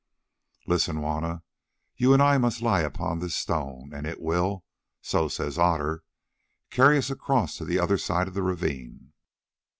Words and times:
"Listen, 0.65 0.97
Juanna, 0.97 1.43
you 1.95 2.11
and 2.11 2.23
I 2.23 2.39
must 2.39 2.63
lie 2.63 2.81
upon 2.81 3.19
this 3.19 3.35
stone, 3.35 3.91
and 3.93 4.07
it 4.07 4.19
will—so 4.19 5.27
says 5.27 5.59
Otter—carry 5.59 6.97
us 6.97 7.11
across 7.11 7.55
to 7.57 7.65
the 7.65 7.77
other 7.77 7.99
side 7.99 8.27
of 8.27 8.33
the 8.33 8.41
ravine." 8.41 9.13